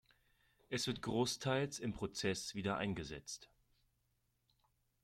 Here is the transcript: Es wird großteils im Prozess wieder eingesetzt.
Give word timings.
Es 0.71 0.87
wird 0.87 1.03
großteils 1.03 1.77
im 1.77 1.93
Prozess 1.93 2.55
wieder 2.55 2.77
eingesetzt. 2.77 3.51